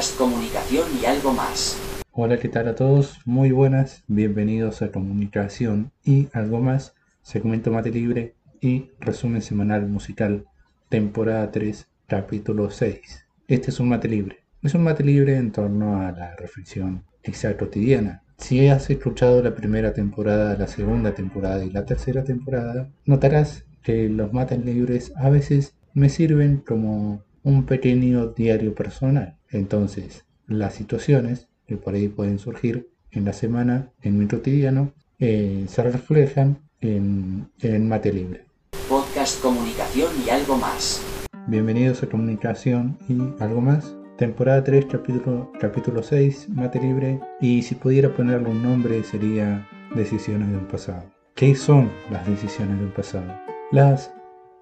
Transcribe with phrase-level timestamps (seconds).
[0.00, 1.78] Comunicación y algo más.
[2.12, 3.18] Hola, ¿qué tal a todos?
[3.26, 10.46] Muy buenas, bienvenidos a Comunicación y algo más, segmento mate libre y resumen semanal musical,
[10.88, 13.26] temporada 3, capítulo 6.
[13.46, 14.38] Este es un mate libre.
[14.62, 18.22] Es un mate libre en torno a la reflexión quizá cotidiana.
[18.38, 24.08] Si has escuchado la primera temporada, la segunda temporada y la tercera temporada, notarás que
[24.08, 29.36] los mates libres a veces me sirven como un pequeño diario personal.
[29.50, 35.64] Entonces, las situaciones que por ahí pueden surgir en la semana, en mi cotidiano, eh,
[35.68, 38.44] se reflejan en, en Mate Libre.
[38.88, 41.04] Podcast Comunicación y algo más.
[41.46, 43.96] Bienvenidos a Comunicación y algo más.
[44.18, 47.20] Temporada 3, capítulo, capítulo 6, Mate Libre.
[47.40, 51.02] Y si pudiera ponerle un nombre sería Decisiones del pasado.
[51.34, 53.34] ¿Qué son las decisiones del pasado?
[53.72, 54.12] Las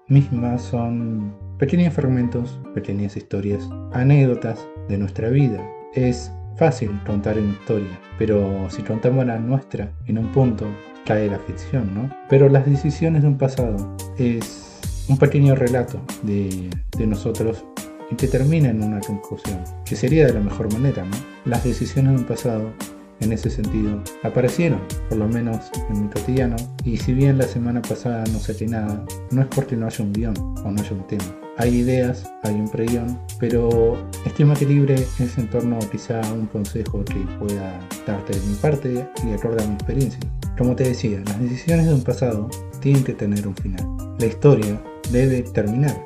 [0.09, 5.63] mismas son pequeños fragmentos, pequeñas historias, anécdotas de nuestra vida.
[5.93, 10.65] Es fácil contar una historia, pero si contamos la nuestra en un punto,
[11.05, 12.09] cae la ficción, ¿no?
[12.29, 17.63] Pero las decisiones de un pasado es un pequeño relato de, de nosotros
[18.11, 21.17] y que termina en una conclusión, que sería de la mejor manera, ¿no?
[21.45, 22.73] Las decisiones de un pasado
[23.21, 27.81] en ese sentido aparecieron, por lo menos en mi cotidiano, y si bien la semana
[27.81, 31.07] pasada no saqué nada, no es porque no haya un guion o no haya un
[31.07, 31.23] tema.
[31.57, 37.03] Hay ideas, hay un preguión, pero estima que libre es en torno quizá un consejo
[37.03, 40.21] que pueda darte de mi parte y acorde a mi experiencia.
[40.57, 43.85] Como te decía, las decisiones de un pasado tienen que tener un final.
[44.19, 45.99] La historia debe terminar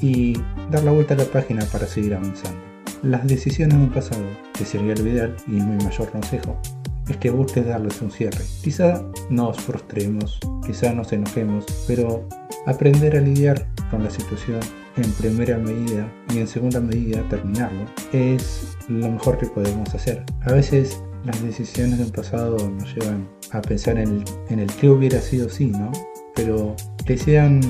[0.00, 0.32] y
[0.70, 2.69] dar la vuelta a la página para seguir avanzando.
[3.02, 6.60] Las decisiones de un pasado, que sería lo ideal y mi mayor consejo,
[7.08, 8.44] es que busques darles un cierre.
[8.62, 12.28] Quizá nos frustremos, quizá nos enojemos, pero
[12.66, 14.60] aprender a lidiar con la situación
[14.98, 20.22] en primera medida y en segunda medida terminarlo es lo mejor que podemos hacer.
[20.42, 24.90] A veces las decisiones de un pasado nos llevan a pensar en el, el que
[24.90, 25.90] hubiera sido si, ¿no?
[26.34, 27.62] Pero que sean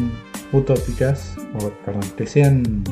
[0.53, 2.83] utópicas, o perdón, que sean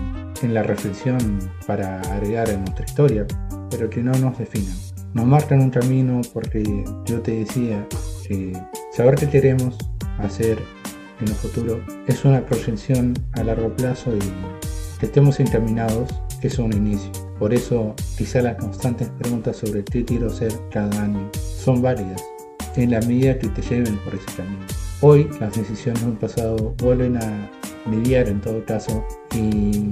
[0.43, 1.19] en la reflexión
[1.66, 3.26] para agregar en nuestra historia,
[3.71, 4.75] pero que no nos definan.
[5.15, 6.62] Nos marcan un camino porque
[7.06, 7.87] yo te decía
[8.26, 8.53] que
[8.93, 9.77] saber qué queremos
[10.19, 10.59] hacer
[11.21, 16.72] en el futuro es una proyección a largo plazo y que estemos encaminados es un
[16.72, 17.10] inicio.
[17.38, 22.22] Por eso quizá las constantes preguntas sobre qué quiero ser cada año son válidas
[22.77, 24.65] en la medida que te lleven por ese camino.
[25.00, 27.50] Hoy las decisiones del pasado vuelven a
[27.91, 29.04] lidiar en todo caso
[29.34, 29.91] y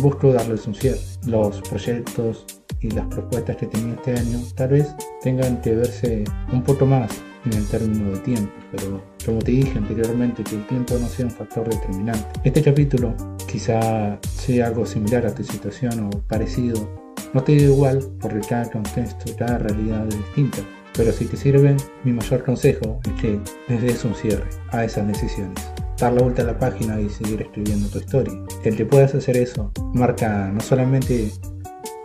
[0.00, 1.00] busco darles un cierre.
[1.26, 2.44] Los proyectos
[2.80, 7.10] y las propuestas que tenía este año tal vez tengan que verse un poco más
[7.44, 11.26] en el término de tiempo, pero como te dije anteriormente que el tiempo no sea
[11.26, 12.26] un factor determinante.
[12.44, 13.14] Este capítulo
[13.50, 16.88] quizá sea algo similar a tu situación o parecido.
[17.34, 20.58] No te digo igual porque cada contexto, cada realidad es distinta,
[20.96, 25.06] pero si te sirve, mi mayor consejo es que les des un cierre a esas
[25.06, 28.34] decisiones dar la vuelta a la página y seguir escribiendo tu historia.
[28.62, 31.30] Que puedas hacer eso marca no solamente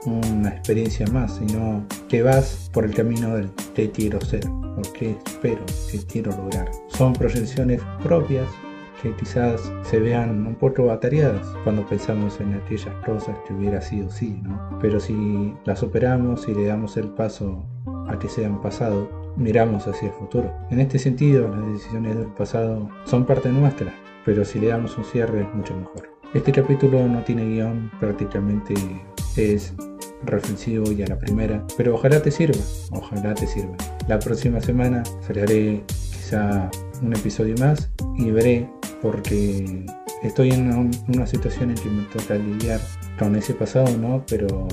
[0.05, 5.17] una experiencia más, sino que vas por el camino del que quiero ser o que
[5.25, 6.69] espero, que quiero lograr.
[6.87, 8.47] Son proyecciones propias
[9.01, 14.09] que quizás se vean un poco atareadas cuando pensamos en aquellas cosas que hubiera sido
[14.09, 14.79] sí, ¿no?
[14.81, 17.65] Pero si las superamos y le damos el paso
[18.07, 20.53] a que sean pasado, miramos hacia el futuro.
[20.69, 23.94] En este sentido, las decisiones del pasado son parte nuestra,
[24.25, 26.09] pero si le damos un cierre es mucho mejor.
[26.33, 28.73] Este capítulo no tiene guion, prácticamente
[29.38, 29.73] es
[30.25, 32.59] reflexivo y a la primera, pero ojalá te sirva,
[32.91, 33.75] ojalá te sirva.
[34.07, 36.69] La próxima semana sacaré quizá
[37.01, 38.69] un episodio más y veré
[39.01, 39.85] porque
[40.23, 40.73] estoy en
[41.07, 42.79] una, situación en que me toca lidiar
[43.19, 44.23] con ese pasado, ¿no?
[44.27, 44.67] Pero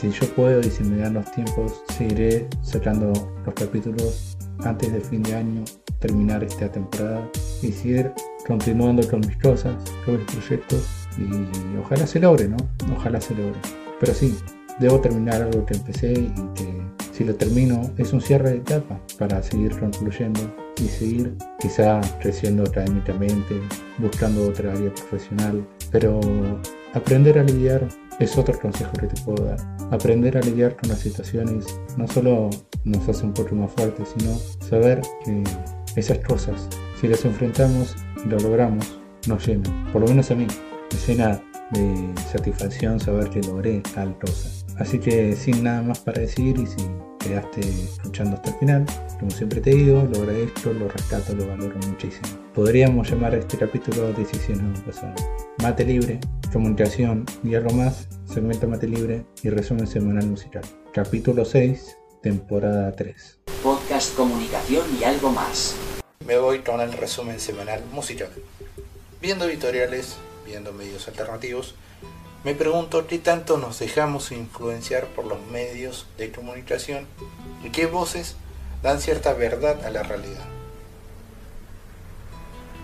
[0.00, 3.12] si yo puedo y si me dan los tiempos, seguiré sacando
[3.44, 5.62] los capítulos antes del fin de año,
[5.98, 7.28] terminar esta temporada
[7.60, 8.10] y seguir
[8.46, 9.74] continuando con mis cosas,
[10.06, 10.86] con mis proyectos
[11.18, 12.56] y ojalá se logre, ¿no?
[12.96, 13.60] Ojalá se logre.
[13.98, 14.34] Pero sí,
[14.78, 16.80] debo terminar algo que empecé y que
[17.12, 20.40] si lo termino es un cierre de etapa para seguir concluyendo
[20.82, 23.60] y seguir quizá creciendo académicamente,
[23.98, 26.20] buscando otra área profesional, pero
[26.94, 27.86] aprender a lidiar
[28.18, 29.79] es otro consejo que te puedo dar.
[29.90, 31.66] Aprender a lidiar con las situaciones
[31.96, 32.50] no solo
[32.84, 34.36] nos hace un poco más fuertes, sino
[34.68, 35.42] saber que
[35.96, 36.68] esas cosas,
[37.00, 39.92] si las enfrentamos y lo logramos, nos llenan.
[39.92, 41.42] Por lo menos a mí, me llena
[41.72, 44.48] de satisfacción saber que logré tal cosa.
[44.78, 46.88] Así que sin nada más para decir y si
[47.18, 48.86] quedaste escuchando hasta el final,
[49.18, 52.28] como siempre te digo, lo agradezco, lo rescato, lo valoro muchísimo.
[52.54, 55.14] Podríamos llamar a este capítulo Decisiones del pasado.
[55.62, 56.18] Mate libre,
[56.50, 60.62] comunicación y algo más, segmento mate libre y resumen semanal musical.
[60.92, 63.38] Capítulo 6, temporada 3.
[63.62, 65.76] Podcast comunicación y algo más.
[66.26, 68.30] Me voy con el resumen semanal musical.
[69.20, 71.74] Viendo editoriales, viendo medios alternativos,
[72.44, 77.06] me pregunto qué tanto nos dejamos influenciar por los medios de comunicación
[77.64, 78.36] y qué voces
[78.82, 80.59] dan cierta verdad a la realidad.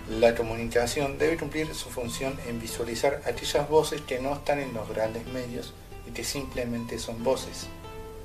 [0.08, 4.88] La comunicación debe cumplir su función en visualizar aquellas voces que no están en los
[4.88, 5.74] grandes medios
[6.06, 7.66] y que simplemente son voces,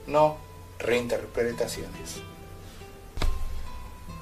[0.05, 0.37] no
[0.77, 2.21] reinterpretaciones.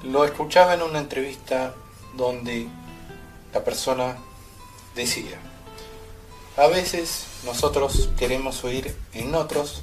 [0.02, 1.74] Lo escuchaba en una entrevista
[2.16, 2.66] donde
[3.52, 4.16] la persona
[4.94, 5.38] decía,
[6.56, 9.82] a veces nosotros queremos oír en otros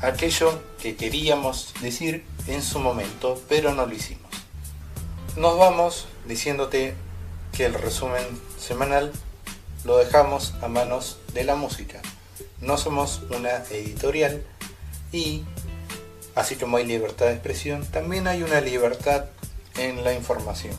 [0.00, 4.30] aquello que queríamos decir en su momento, pero no lo hicimos.
[5.36, 6.94] Nos vamos diciéndote
[7.56, 8.22] que el resumen
[8.58, 9.12] semanal
[9.84, 12.02] lo dejamos a manos de la música.
[12.60, 14.44] No somos una editorial
[15.10, 15.44] y,
[16.34, 19.26] así como hay libertad de expresión, también hay una libertad
[19.78, 20.76] en la información.